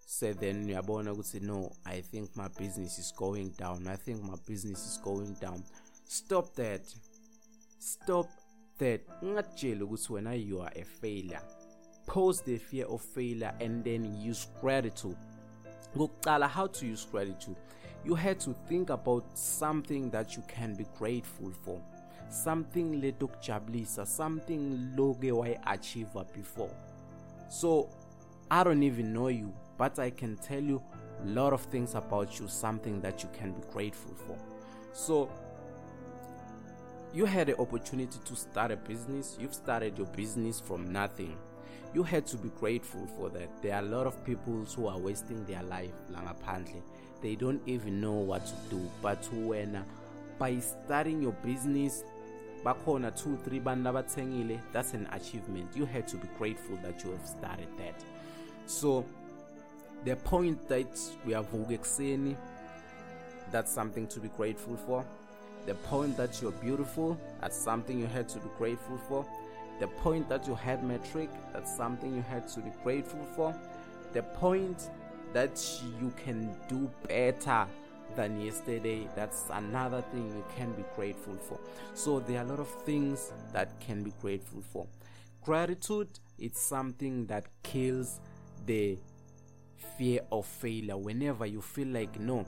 So 0.07 0.33
then 0.33 0.67
uyabona 0.67 1.13
ukuthi 1.13 1.41
no 1.41 1.73
i 1.85 2.03
think 2.03 2.37
my 2.37 2.49
business 2.49 2.99
is 2.99 3.15
going 3.17 3.51
down. 3.59 3.87
I 3.89 3.97
think 3.97 4.23
my 4.23 4.37
business 4.47 4.87
is 4.87 5.01
going 5.03 5.37
down. 5.41 5.63
Stop 6.05 6.55
that. 6.55 6.83
Stop 7.79 8.29
that. 8.79 9.01
Ungakutsheli 9.23 9.83
ukuthi 9.83 10.13
wena 10.13 10.35
you 10.35 10.63
are 10.63 10.73
a 10.81 10.85
failure. 10.85 11.43
Pose 12.07 12.43
the 12.45 12.59
fear 12.59 12.87
of 12.87 13.03
failure 13.03 13.55
and 13.61 13.85
then 13.85 14.31
use 14.31 14.49
gratitude. 14.61 15.17
Kokuqala 15.97 16.49
how 16.49 16.67
to 16.67 16.87
use 16.87 17.07
gratitude? 17.11 17.57
You 18.05 18.15
had 18.15 18.39
to 18.41 18.55
think 18.69 18.91
about 18.91 19.25
something 19.35 20.11
that 20.11 20.37
you 20.37 20.43
can 20.47 20.77
be 20.77 20.87
grateful 20.99 21.51
for 21.65 21.83
something 22.29 23.01
letokujabulisa 23.01 24.07
something 24.07 24.93
loke 24.97 25.33
wayi-achieva 25.33 26.25
before. 26.33 26.71
So 27.49 27.89
i 28.51 28.65
don't 28.65 28.83
even 28.83 29.13
know 29.13 29.29
you 29.29 29.53
but 29.79 29.99
i 29.99 30.11
can 30.11 30.37
tell 30.37 30.63
you 30.63 30.83
a 31.25 31.27
lot 31.27 31.53
of 31.53 31.63
things 31.63 31.95
about 31.95 32.39
you 32.39 32.49
something 32.49 33.01
that 33.01 33.23
you 33.23 33.29
can 33.39 33.53
be 33.53 33.63
grateful 33.73 34.15
for. 34.15 34.37
So 34.93 35.29
you 37.15 37.25
had 37.25 37.49
the 37.49 37.59
opportunity 37.59 38.19
to 38.25 38.37
start 38.37 38.71
a 38.71 38.77
business. 38.77 39.37
You've 39.41 39.55
started 39.55 39.97
your 39.97 40.07
business 40.09 40.61
from 40.61 40.93
nothing. 40.93 41.37
You 41.95 42.03
had 42.03 42.27
to 42.27 42.37
be 42.37 42.51
grateful 42.51 43.07
for 43.17 43.31
that. 43.31 43.49
There 43.63 43.75
are 43.75 43.83
a 43.83 43.87
lot 43.87 44.07
of 44.07 44.23
people 44.25 44.67
who 44.77 44.87
are 44.87 44.99
wasting 44.99 45.45
their 45.47 45.63
life 45.63 45.93
langaphandle 46.13 46.83
they 47.23 47.35
don't 47.35 47.61
even 47.67 48.01
know 48.01 48.13
what 48.13 48.47
to 48.47 48.55
do. 48.71 48.91
But 49.03 49.23
wena 49.33 49.85
by 50.39 50.59
starting 50.61 51.23
your 51.23 51.33
business 51.33 52.05
bakhona 52.67 53.11
2 53.11 53.37
3 53.49 53.61
bantu 53.61 53.85
labathengile 53.85 54.61
that's 54.73 54.95
an 54.95 55.07
achievement. 55.13 55.77
You 55.77 55.87
had 55.87 56.09
to 56.09 56.17
be 56.17 56.29
grateful 56.37 56.77
that 56.83 57.05
you 57.05 57.13
have 57.13 57.27
started 57.27 57.69
that. 57.79 58.05
So 58.67 59.05
the 60.05 60.17
point 60.17 60.69
that 60.69 60.99
we 61.25 61.33
uyavuka 61.33 61.75
ekuseni 61.75 62.37
that's 63.53 63.73
something 63.73 64.09
to 64.09 64.21
be 64.21 64.29
grateful 64.37 64.77
for. 64.77 65.05
The 65.67 65.75
point 65.75 66.17
that 66.17 66.43
you're 66.43 66.61
beautiful 66.61 67.17
that's 67.41 67.57
something 67.57 68.01
you 68.01 68.09
had 68.09 68.29
to 68.31 68.39
be 68.39 68.51
grateful 68.59 68.99
for. 69.09 69.25
The 69.79 69.87
point 69.87 70.29
that 70.29 70.49
you 70.49 70.57
had 70.57 70.83
metric 70.83 71.31
that's 71.53 71.77
something 71.77 72.17
you 72.17 72.23
had 72.23 72.49
to 72.49 72.61
be 72.61 72.73
grateful 72.83 73.25
for. 73.37 73.55
The 74.13 74.23
point 74.23 74.91
that 75.33 75.57
you 76.01 76.13
can 76.25 76.57
do 76.69 76.91
better 77.07 77.69
than 78.17 78.41
yesterday. 78.41 79.09
That's 79.15 79.45
another 79.53 80.03
thing 80.13 80.27
you 80.29 80.45
can 80.57 80.73
be 80.73 80.85
grateful 80.95 81.37
for. 81.37 81.59
So 81.95 82.21
there 82.21 82.39
are 82.39 82.45
a 82.45 82.49
lot 82.49 82.61
of 82.61 82.69
things 82.85 83.33
that 83.53 83.79
can 83.81 84.03
be 84.03 84.13
grateful 84.21 84.63
for. 84.73 84.87
Gratitude 85.43 86.09
it's 86.39 86.61
something 86.61 87.27
that 87.27 87.47
kills 87.63 88.21
the 88.67 88.99
fear 89.97 90.21
of 90.31 90.45
failure. 90.47 90.97
Whenever 90.97 91.47
you 91.47 91.63
feel 91.63 91.89
like 91.89 92.19
no 92.21 92.45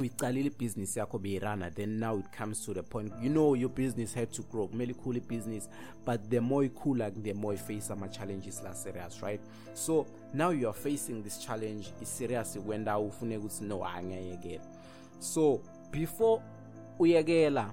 uyicalile 0.00 0.46
ibhizinisi 0.46 0.98
yakho 0.98 1.18
beyirana 1.18 1.70
then 1.70 1.98
now 1.98 2.18
it 2.18 2.26
comes 2.38 2.64
to 2.64 2.74
the 2.74 2.82
point 2.82 3.12
you 3.22 3.30
know 3.30 3.56
your 3.56 3.70
business 3.70 4.14
had 4.14 4.30
to 4.30 4.42
grow. 4.42 4.68
Kumele 4.68 4.90
ikhule 4.92 5.18
ibhizinisi 5.18 5.68
but 6.06 6.20
the 6.30 6.40
more 6.40 6.66
ikhula 6.66 7.10
the 7.10 7.34
more 7.34 7.54
iface 7.54 7.92
ama-challenges 7.92 8.62
la 8.62 8.74
serious 8.74 9.22
right? 9.22 9.40
So 9.74 10.06
now 10.34 10.50
you 10.50 10.68
are 10.68 10.78
facing 10.78 11.22
this 11.22 11.38
challenge 11.38 11.92
iserious 12.02 12.58
kwenda 12.58 12.98
ufuneka 12.98 13.40
ukuthi 13.40 13.64
no 13.64 13.84
angiyayekela 13.84 14.64
so 15.18 15.60
before 15.92 16.42
uyekela 16.98 17.72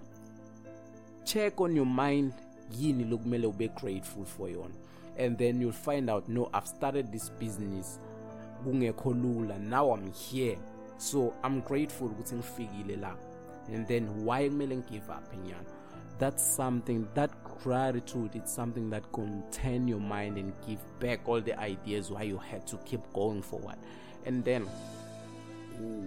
check 1.24 1.62
on 1.62 1.78
your 1.78 1.88
mind 1.88 2.34
yini 2.80 3.04
lokumele 3.04 3.48
ube 3.48 3.68
grateful 3.68 4.26
for 4.26 4.50
yona. 4.50 4.76
And 5.20 5.38
then 5.38 5.62
you'll 5.62 5.72
find 5.72 6.10
out 6.10 6.30
no 6.30 6.50
i've 6.54 6.68
started 6.68 7.12
this 7.12 7.32
business 7.40 8.00
kungekho 8.64 9.14
lula 9.14 9.60
now 9.60 9.94
i'm 9.94 10.12
here 10.12 10.58
so 10.98 11.34
i'm 11.44 11.62
grateful 11.62 12.08
ukuthi 12.08 12.36
ngifikile 12.36 12.96
la. 12.96 13.16
And 13.74 13.88
then 13.88 14.26
why 14.26 14.50
kumele 14.50 14.78
ngigive 14.78 15.10
up 15.10 15.34
nyana 15.34 15.70
that's 16.20 16.56
something 16.56 17.08
that 17.14 17.32
gratitude 17.64 18.36
it's 18.36 18.52
something 18.56 18.90
that 18.90 19.04
can 19.12 19.44
turn 19.52 19.88
your 19.88 20.00
mind 20.00 20.38
and 20.38 20.54
give 20.68 20.80
back 21.00 21.28
all 21.28 21.42
the 21.42 21.60
ideas 21.60 22.10
why 22.10 22.24
you 22.24 22.38
had 22.38 22.66
to 22.68 22.78
keep 22.78 23.02
going 23.14 23.42
forward. 23.42 23.78
And 24.26 24.44
then 24.44 24.68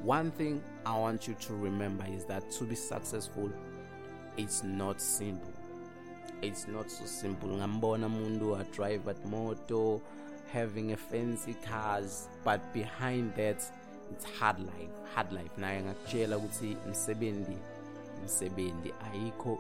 one 0.02 0.32
thing 0.32 0.62
i 0.84 0.98
want 0.98 1.28
you 1.28 1.34
to 1.34 1.54
remember 1.54 2.04
is 2.12 2.24
that 2.24 2.50
to 2.50 2.64
be 2.64 2.74
successful 2.74 3.50
it's 4.36 4.64
not 4.64 5.00
simple. 5.00 5.52
It's 6.42 6.66
not 6.66 6.90
so 6.90 7.04
simple. 7.04 7.50
Ngambona 7.50 8.06
umuntu 8.06 8.60
a 8.60 8.64
drive 8.72 9.06
at 9.08 9.24
moto 9.26 10.00
having 10.52 10.92
a 10.92 10.96
fancy 10.96 11.54
cars 11.64 12.28
but 12.44 12.60
behind 12.72 13.34
that 13.34 13.62
it's 14.10 14.24
hard 14.24 14.58
life 14.58 15.00
hard 15.14 15.32
life. 15.32 15.50
Naye 15.56 15.82
ngakutshela 15.82 16.36
ukuthi 16.36 16.76
imsebenzi 16.86 17.56
imsebenzi 18.22 18.94
ayikho 19.04 19.58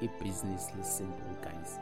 ibhizinisi 0.00 0.72
lesimple 0.76 1.36
guys. 1.42 1.78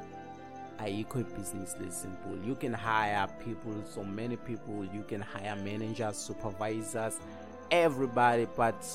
Ayikho 0.79 1.21
ibhizinisi 1.21 1.79
lesimple. 1.79 2.47
You 2.47 2.57
can 2.57 2.75
hire 2.75 3.29
people 3.45 3.85
so 3.95 4.05
many 4.05 4.37
people. 4.37 4.85
You 4.95 5.03
can 5.03 5.21
hire 5.21 5.57
managers 5.57 6.17
supervisors 6.17 7.21
everybody 7.71 8.47
but 8.57 8.87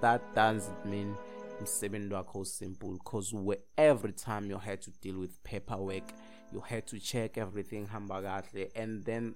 that 0.00 0.20
doesn't 0.34 0.84
mean 0.84 1.14
umsebenzi 1.60 2.14
wakho 2.14 2.44
simple 2.46 2.92
because 2.92 3.34
every 3.78 4.12
time 4.12 4.50
you 4.50 4.58
had 4.58 4.80
to 4.82 4.90
deal 5.00 5.18
with 5.18 5.42
paperwork 5.42 6.12
you 6.52 6.60
had 6.60 6.86
to 6.86 6.98
check 6.98 7.38
everything 7.38 7.86
hamba 7.86 8.42
and 8.76 9.04
then 9.04 9.34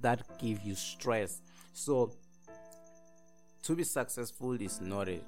that 0.00 0.38
give 0.38 0.62
you 0.64 0.74
stress. 0.74 1.40
So 1.72 2.10
to 3.66 3.74
be 3.74 3.82
successful 3.82 4.52
is 4.62 4.80
not 4.80 5.08
a 5.08 5.20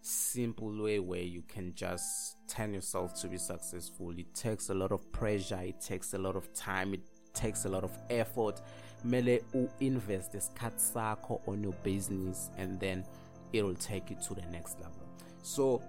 simple 0.00 0.82
way 0.82 0.98
where 0.98 1.20
you 1.20 1.42
can 1.42 1.72
just 1.76 2.34
turn 2.48 2.74
yourself 2.74 3.14
to 3.20 3.28
be 3.28 3.38
successful. 3.38 4.10
It 4.18 4.34
takes 4.34 4.70
a 4.70 4.74
lot 4.74 4.90
of 4.90 5.12
pressure 5.12 5.60
it 5.62 5.80
takes 5.80 6.12
a 6.14 6.18
lot 6.18 6.34
of 6.34 6.52
time 6.54 6.92
it 6.92 7.02
takes 7.34 7.64
a 7.64 7.68
lot 7.68 7.84
of 7.84 7.96
effort. 8.10 8.60
Mele 9.04 9.38
u-invest 9.54 10.34
isikhathi 10.34 10.92
sakho 10.92 11.40
on 11.46 11.62
your 11.62 11.74
business 11.84 12.50
and 12.58 12.80
then 12.80 13.04
it 13.52 13.62
will 13.62 13.76
take 13.76 14.10
you 14.10 14.16
to 14.26 14.34
the 14.34 14.46
next 14.50 14.80
level. 14.80 15.06
So 15.42 15.80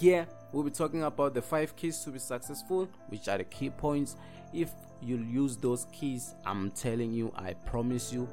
here 0.00 0.26
we'll 0.52 0.64
be 0.64 0.70
talking 0.70 1.02
about 1.02 1.34
the 1.34 1.42
five 1.42 1.76
keys 1.76 1.98
to 2.04 2.10
be 2.10 2.18
successful 2.18 2.88
which 3.08 3.28
are 3.28 3.36
the 3.36 3.44
key 3.44 3.68
points. 3.68 4.16
If 4.54 4.70
you 5.02 5.18
use 5.18 5.56
those 5.56 5.86
keys 5.92 6.34
i'm 6.46 6.70
telling 6.70 7.12
you 7.12 7.32
i 7.34 7.52
promise 7.52 8.12
you 8.12 8.28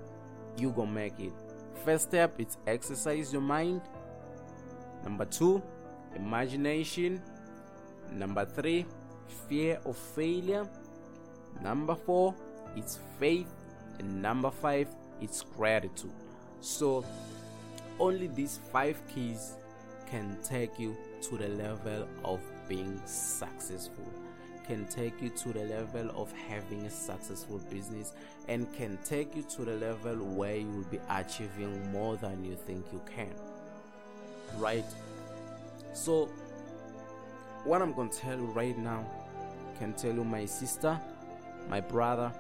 you 0.56 0.70
gonna 0.70 0.92
make 0.92 1.20
it 1.20 1.34
first 1.84 2.10
step 2.10 2.40
is 2.40 2.58
exercise 2.68 3.32
your 3.32 3.42
mind. 3.42 3.82
Number 5.04 5.26
two 5.26 5.62
imagination. 6.16 7.22
Number 8.12 8.46
three 8.46 8.86
fear 9.48 9.80
of 9.86 9.98
failure. 9.98 10.68
Number 11.62 11.96
four 11.96 12.36
it's 12.76 13.00
faith. 13.20 13.48
And 14.00 14.22
number 14.22 14.52
five 14.52 14.88
it's 15.22 15.42
gratitude. 15.42 16.12
So 16.62 17.06
only 18.00 18.28
these 18.28 18.60
five 18.72 19.02
keys 19.14 19.58
can 20.10 20.38
take 20.44 20.80
you 20.80 20.96
to 21.22 21.38
the 21.38 21.50
level 21.50 22.08
of 22.24 22.40
being 22.68 23.00
successful 23.06 24.06
can 24.70 24.86
take 24.86 25.22
you 25.22 25.30
to 25.30 25.52
the 25.52 25.66
level 25.66 26.10
of 26.16 26.32
having 26.48 26.86
a 26.86 26.90
successful 26.90 27.60
business 27.70 28.14
and 28.48 28.72
can 28.74 28.98
take 29.04 29.36
you 29.36 29.44
to 29.44 29.66
the 29.66 29.76
level 29.78 30.16
where 30.16 30.58
you 30.58 30.68
will 30.68 30.92
be 30.92 31.00
achieving 31.10 31.92
more 31.92 32.16
than 32.18 32.46
you 32.46 32.56
think 32.56 32.86
you 32.94 33.02
can 33.14 33.34
right? 34.58 34.86
So 35.94 36.30
what 37.66 37.82
i'm 37.82 37.94
going 37.94 38.10
to 38.10 38.18
tell 38.18 38.38
you 38.38 38.46
right 38.46 38.78
now 38.78 39.06
can 39.80 39.94
tell 39.94 40.14
you 40.14 40.24
my 40.24 40.46
sister 40.46 40.98
my 41.70 41.82
brother 41.82 42.32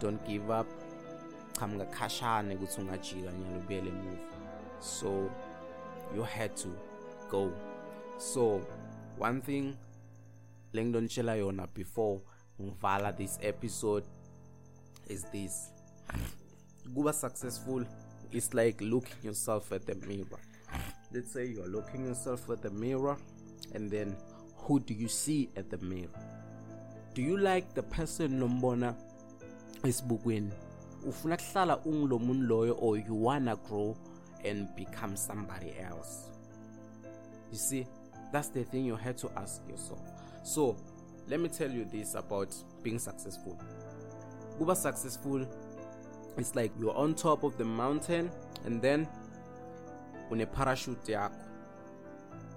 don't 0.00 0.24
give 0.26 0.50
up. 0.50 0.66
So 4.80 5.30
you 6.14 6.22
had 6.22 6.56
to 6.58 6.76
go. 7.30 7.52
So 8.18 8.60
one 9.16 9.40
thing 9.40 9.76
lengidonitshela 10.74 11.36
yona 11.36 11.66
before 11.74 12.20
ngivala 12.60 13.16
this 13.16 13.38
episode 13.42 14.04
is 15.08 15.24
this. 15.32 15.70
Kuba 16.94 17.12
successful 17.12 17.84
it's 18.32 18.52
like 18.52 18.80
looking 18.80 19.16
yourself 19.22 19.72
at 19.72 19.86
the 19.86 19.94
mirror. 20.06 20.40
Let's 21.12 21.32
say 21.32 21.46
you're 21.46 21.68
looking 21.68 22.06
yourself 22.06 22.50
at 22.50 22.62
the 22.62 22.70
mirror 22.70 23.16
and 23.74 23.90
then 23.90 24.16
who 24.56 24.80
do 24.80 24.94
you 24.94 25.08
see 25.08 25.48
at 25.56 25.70
the 25.70 25.78
mirror? 25.78 26.08
Do 27.14 27.22
you 27.22 27.38
like 27.38 27.74
the 27.74 27.82
person 27.82 28.40
lombona 28.40 28.94
esibukweni? 29.84 30.52
Ufuna 31.06 31.36
kuhlala 31.36 31.78
ungulo 31.84 32.18
muntu 32.18 32.48
loyo 32.48 32.76
or 32.80 32.98
you 32.98 33.14
wanna 33.14 33.56
grow 33.56 33.96
and 34.44 34.68
become 34.74 35.16
somebody 35.16 35.72
else? 35.78 36.30
You 37.52 37.58
see 37.58 37.86
that's 38.32 38.48
the 38.48 38.64
thing 38.64 38.84
you 38.84 38.96
had 38.96 39.16
to 39.18 39.30
ask 39.36 39.62
yourself 39.68 40.13
so 40.44 40.76
let 41.26 41.40
me 41.40 41.48
tell 41.48 41.70
you 41.70 41.84
this 41.84 42.14
about 42.14 42.54
being 42.82 42.98
successful. 42.98 43.58
Kuba 44.58 44.76
successful 44.76 45.46
it's 46.36 46.54
like 46.54 46.70
you're 46.78 46.96
on 46.96 47.14
top 47.14 47.42
of 47.42 47.56
the 47.58 47.64
mountain 47.64 48.30
and 48.64 48.80
then 48.82 49.08
une 50.30 50.46
parachute 50.46 51.12
yakho 51.12 51.34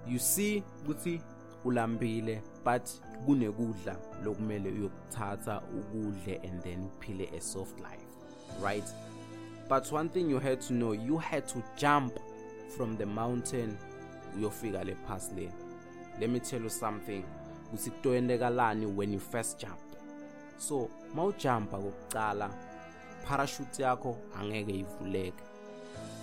you 0.06 0.18
see 0.18 0.62
ukuthi 0.84 1.20
ulambile 1.64 2.42
but 2.64 2.88
kunekudla 3.26 3.96
lokumele 4.24 4.70
uyokuthatha 4.70 5.62
ukudle 5.78 6.40
and 6.44 6.62
then 6.62 6.88
uphile 6.98 7.28
a 7.36 7.40
soft 7.40 7.80
life 7.80 8.06
right? 8.62 8.84
But 9.68 9.92
one 9.92 10.08
thing 10.08 10.30
you 10.30 10.38
had 10.38 10.60
to 10.62 10.72
know 10.72 10.92
you 10.92 11.18
had 11.18 11.46
to 11.48 11.62
jump 11.76 12.18
from 12.76 12.96
the 12.96 13.06
mountain 13.06 13.76
uyofika 14.36 14.84
le 14.84 14.96
le. 15.36 15.52
Let 16.20 16.30
me 16.30 16.40
tell 16.40 16.62
you 16.62 16.70
something 16.70 17.24
ukuthi 17.72 18.96
when 18.96 19.12
you 19.12 19.18
first 19.18 19.58
jump. 19.58 19.78
So 20.58 20.90
mawujumpa 21.14 21.78
kokucala 21.78 22.50
parachute 23.24 23.82
yakho 23.82 24.16
angeke 24.38 24.84
ivuleke. 24.84 25.42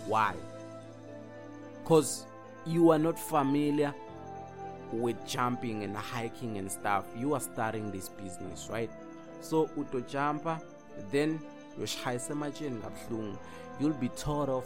Why? 0.08 0.34
Because 1.84 2.26
you 2.66 2.92
are 2.92 3.00
not 3.00 3.20
familiar 3.20 3.94
with 4.92 5.18
jumping 5.26 5.84
and 5.84 5.96
hiking 5.96 6.58
and 6.58 6.72
stuff. 6.72 7.06
You 7.18 7.34
are 7.34 7.40
starting 7.40 7.92
this 7.92 8.10
business 8.10 8.70
right? 8.70 8.90
So 9.42 9.70
utojumpa 9.78 10.60
then 11.12 11.40
uyoshayisa 11.78 12.34
ematsheni 12.34 12.82
kabuhlungu. 12.82 13.38
You'll 13.80 14.00
be 14.00 14.10
taught 14.10 14.50
of 14.50 14.66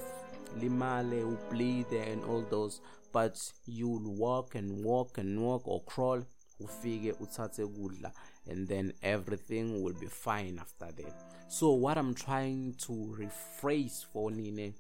limale 0.62 1.24
ubleed 1.24 1.92
and 1.94 2.24
all 2.24 2.44
those 2.50 2.82
but 3.12 3.38
you'll 3.65 4.15
walk 4.18 4.56
and 4.56 4.84
walk 4.84 5.18
and 5.18 5.39
walk 5.39 5.68
or 5.68 5.84
crawl 5.84 6.24
ufike 6.60 7.12
uthathe 7.12 7.65
kudla 7.65 8.12
and 8.52 8.67
then 8.67 8.93
everything 9.02 9.84
will 9.84 9.93
be 9.93 10.08
fine 10.08 10.60
after 10.60 10.91
that. 10.95 11.13
So 11.48 11.72
what 11.72 11.98
i'm 11.98 12.13
trying 12.13 12.74
to 12.78 12.93
rephrase 13.19 14.06
for 14.13 14.32
nine 14.32 14.74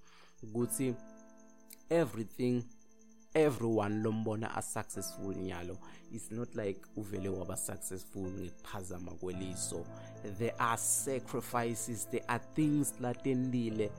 ukuthi 0.43 0.95
everything 1.89 2.63
everyone 3.33 4.03
lombona 4.03 4.55
asuccessful 4.55 5.35
nyalo 5.35 5.77
it's 6.11 6.31
not 6.31 6.55
like 6.55 6.79
uvele 6.97 7.29
waba 7.29 7.57
successful 7.57 8.21
ngekuphazama 8.21 9.11
kweliso. 9.11 9.85
There 10.37 10.53
are 10.59 10.77
sacrifices 10.77 12.07
there 12.11 12.23
are 12.27 12.43
things 12.55 12.93
latendile 12.99 13.91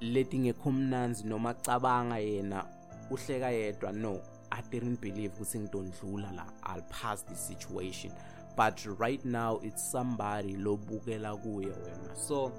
letingekho 0.00 0.72
mnanzi 0.72 1.24
noma 1.24 1.54
cabanga 1.54 2.18
yena 2.18 2.64
uhleka 3.10 3.50
yedwa 3.50 3.92
no. 3.92 4.20
I 4.58 4.62
didn't 4.70 5.00
believe 5.00 5.34
ukuthi 5.34 5.58
ngidondlula 5.58 6.32
la 6.32 6.46
i'll 6.62 6.82
pass 6.82 7.26
this 7.26 7.46
situation. 7.46 8.12
But 8.56 8.86
right 9.00 9.24
now 9.24 9.60
it's 9.62 9.90
somebody 9.90 10.56
lobukela 10.56 11.36
kuye 11.36 11.66
wena. 11.66 12.16
So 12.16 12.52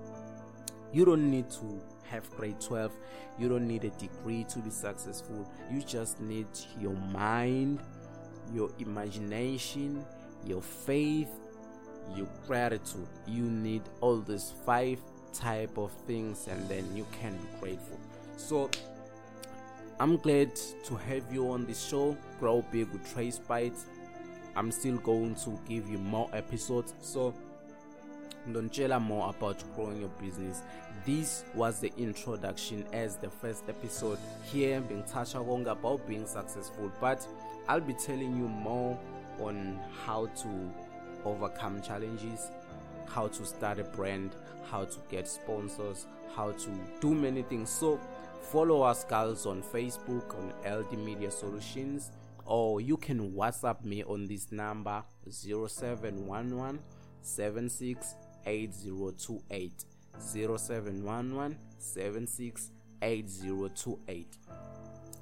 you 0.94 1.06
don't 1.06 1.32
need 1.32 1.50
to 1.50 1.80
have 2.12 2.30
grade 2.38 2.60
12 2.60 2.92
you 3.40 3.50
don't 3.50 3.68
need 3.68 3.84
a 3.86 3.90
degree 3.90 4.44
to 4.44 4.60
be 4.60 4.70
successful. 4.70 5.46
You 5.72 5.82
just 5.82 6.20
need 6.20 6.48
your 6.82 6.96
mind 7.14 7.80
your 8.54 8.70
imagination 8.80 10.06
your 10.46 10.62
faith 10.62 11.30
your 12.16 12.28
gratitude. 12.46 13.08
You 13.26 13.44
need 13.44 13.82
all 14.02 14.18
these 14.18 14.54
five 14.66 15.00
type 15.34 15.78
of 15.78 15.92
things 16.06 16.48
and 16.48 16.70
then 16.70 16.86
you 16.96 17.06
can 17.20 17.34
be 17.34 17.60
grateful. 17.60 18.00
So 18.38 18.70
i'm 20.00 20.18
glad 20.18 20.54
to 20.84 20.96
have 20.96 21.24
you 21.34 21.50
on 21.50 21.66
this 21.66 21.86
show 21.88 22.16
grow 22.40 22.64
big 22.72 22.90
with 22.92 23.14
trace 23.14 23.40
bites 23.40 23.86
i'm 24.56 24.72
still 24.72 24.98
going 24.98 25.36
to 25.36 25.60
give 25.68 25.90
you 25.90 25.98
more 25.98 26.30
episodes 26.34 26.94
so 27.02 27.34
Ndonchela 28.48 29.02
more 29.02 29.30
about 29.30 29.64
growing 29.76 30.00
your 30.00 30.10
business. 30.22 30.62
This 31.06 31.44
was 31.54 31.80
the 31.80 31.92
introduction 31.98 32.86
as 32.94 33.16
the 33.18 33.30
first 33.30 33.64
episode 33.68 34.20
here 34.52 34.82
being 34.82 35.04
touched 35.04 35.36
on 35.36 35.68
about 35.68 36.08
being 36.08 36.26
successful, 36.26 36.92
but 37.02 37.26
I'll 37.68 37.82
be 37.82 37.94
telling 37.94 38.38
you 38.38 38.48
more 38.48 38.98
on 39.40 39.80
how 40.06 40.28
to 40.28 40.72
overcome 41.26 41.82
challenges, 41.82 42.52
how 43.08 43.28
to 43.28 43.46
start 43.46 43.80
a 43.80 43.84
brand, 43.84 44.36
how 44.70 44.86
to 44.86 44.98
get 45.10 45.28
sponsors, 45.28 46.06
how 46.36 46.52
to 46.52 46.70
do 47.02 47.14
many 47.14 47.42
things. 47.44 47.70
So 47.70 48.00
follow 48.52 48.82
us 48.84 49.04
girls 49.04 49.46
on 49.46 49.64
Facebook 49.64 50.36
on 50.38 50.54
LD 50.70 50.98
Media 51.00 51.32
Solutions 51.32 52.12
or 52.46 52.80
you 52.80 52.96
can 52.96 53.32
WhatsApp 53.32 53.84
me 53.84 54.04
on 54.04 54.28
this 54.28 54.52
number 54.52 55.04
0711 55.30 56.80
76 57.22 58.16
8028 58.46 59.86
0711 60.20 61.58
76 61.80 62.72
8028 63.02 64.38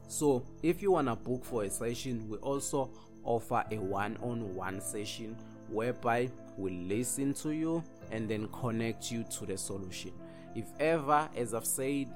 so 0.08 0.46
if 0.62 0.82
you 0.82 0.92
want 0.92 1.08
to 1.08 1.16
book 1.16 1.46
for 1.46 1.64
a 1.64 1.70
session 1.70 2.28
we 2.30 2.38
also 2.38 2.92
offer 3.24 3.64
a 3.72 3.78
one-on-one 3.78 4.82
session 4.82 5.36
whereby 5.70 6.30
we 6.58 6.72
listen 6.72 7.34
to 7.34 7.52
you 7.52 7.84
and 8.12 8.30
then 8.30 8.48
connect 8.50 9.12
you 9.12 9.24
to 9.24 9.46
the 9.46 9.58
solution. 9.58 10.12
If 10.56 10.66
ever 10.80 11.28
as 11.36 11.54
i've 11.56 11.66
said 11.66 12.08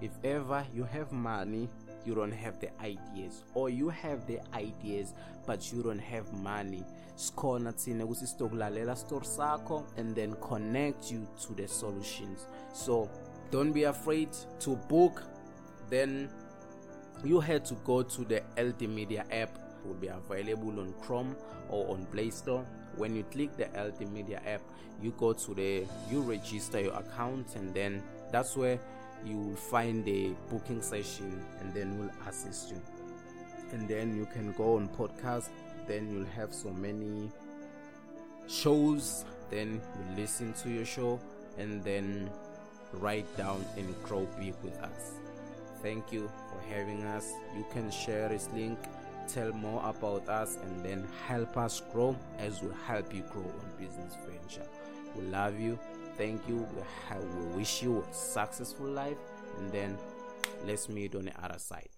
if 0.00 0.12
ever 0.24 0.64
you 0.74 0.84
have 0.84 1.12
money 1.12 1.68
you 2.06 2.14
don't 2.14 2.32
have 2.32 2.60
the 2.60 2.70
ideas. 2.80 3.42
Or 3.54 3.68
you 3.68 3.88
have 3.88 4.26
the 4.26 4.38
ideas 4.54 5.12
but 5.46 5.72
you 5.72 5.82
don't 5.82 5.98
have 5.98 6.32
money. 6.32 6.84
Sikhona 7.16 7.72
thina 7.72 8.04
ukuthi 8.04 8.26
sitokulalela 8.26 8.96
story 8.96 9.26
sakho 9.26 9.84
and 9.96 10.14
then 10.14 10.34
connect 10.34 11.10
you 11.10 11.26
to 11.40 11.54
the 11.54 11.66
solutions. 11.66 12.46
So 12.72 13.10
don't 13.50 13.72
be 13.72 13.84
afraid 13.84 14.28
to 14.60 14.76
book. 14.88 15.22
Then 15.90 16.30
you 17.24 17.40
had 17.40 17.64
to 17.66 17.74
go 17.84 18.02
to 18.02 18.24
the 18.24 18.42
LD 18.56 18.88
Media 18.88 19.24
app. 19.30 19.58
It 19.84 19.88
will 19.88 19.94
be 19.94 20.08
available 20.08 20.80
on 20.80 20.94
Chrome 21.02 21.34
or 21.70 21.90
on 21.90 22.06
Play 22.06 22.30
Store. 22.30 22.64
When 22.96 23.16
you 23.16 23.24
click 23.24 23.56
the 23.56 23.66
LD 23.76 24.10
Media 24.12 24.40
app 24.46 24.62
you 25.02 25.12
go 25.18 25.32
to 25.32 25.54
the 25.54 25.84
you 26.10 26.20
register 26.22 26.80
your 26.80 26.94
account 26.94 27.54
and 27.56 27.74
then 27.74 28.02
that's 28.32 28.56
where 28.56 28.78
you 29.24 29.38
will 29.38 29.56
find 29.56 30.06
a 30.08 30.30
booking 30.50 30.82
session 30.82 31.44
and 31.60 31.72
then 31.74 31.98
we'll 31.98 32.28
assist 32.28 32.70
you. 32.70 32.80
And 33.72 33.88
then 33.88 34.16
you 34.16 34.26
can 34.26 34.52
go 34.52 34.76
on 34.76 34.88
podcast 34.88 35.48
then 35.86 36.12
you'll 36.12 36.26
have 36.26 36.52
so 36.52 36.70
many 36.70 37.30
shows 38.48 39.24
then 39.50 39.80
you 39.96 40.22
listen 40.22 40.52
to 40.54 40.68
your 40.68 40.84
show 40.84 41.20
and 41.58 41.82
then 41.84 42.28
write 42.94 43.36
down 43.36 43.64
and 43.76 43.94
grow 44.02 44.26
big 44.38 44.54
with 44.62 44.76
us. 44.82 45.12
Thank 45.82 46.12
you 46.12 46.28
for 46.50 46.74
having 46.74 47.04
us. 47.04 47.32
You 47.56 47.64
can 47.72 47.90
share 47.90 48.28
this 48.28 48.48
link 48.54 48.78
tell 49.26 49.52
more 49.52 49.82
about 49.84 50.28
us 50.28 50.56
and 50.62 50.84
then 50.84 51.06
help 51.26 51.56
us 51.56 51.82
grow 51.92 52.16
as 52.38 52.62
we 52.62 52.68
help 52.86 53.12
you 53.12 53.22
grow 53.32 53.42
on 53.42 53.70
business 53.78 54.16
venture. 54.26 54.66
We 55.16 55.22
love 55.26 55.58
you 55.58 55.78
thank 56.16 56.48
you. 56.48 56.66
We, 57.10 57.56
wish 57.56 57.82
you 57.82 58.02
a 58.02 58.14
successful 58.14 58.86
life. 58.86 59.16
And 59.58 59.72
then 59.72 59.98
let's 60.66 60.88
meet 60.88 61.14
on 61.14 61.26
the 61.26 61.44
other 61.44 61.58
side 61.58 61.88